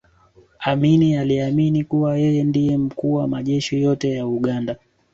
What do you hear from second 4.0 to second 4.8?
ya uganda